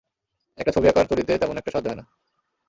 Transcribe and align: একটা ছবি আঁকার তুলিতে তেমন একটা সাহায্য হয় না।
একটা 0.57 0.71
ছবি 0.71 0.87
আঁকার 0.87 1.05
তুলিতে 1.07 1.33
তেমন 1.37 1.55
একটা 1.57 1.71
সাহায্য 1.71 1.87
হয় 1.89 1.97
না। 1.99 2.05